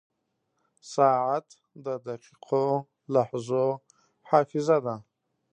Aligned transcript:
•ساعت 0.93 1.47
د 1.85 1.87
دقیقو 2.07 2.65
لحظو 3.13 3.65
حافظه 4.29 4.77
ده. 4.85 4.95